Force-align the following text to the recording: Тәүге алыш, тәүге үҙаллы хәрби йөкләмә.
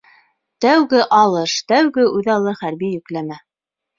Тәүге 0.63 1.01
алыш, 1.17 1.53
тәүге 1.73 2.07
үҙаллы 2.21 2.57
хәрби 2.63 2.91
йөкләмә. 2.97 3.41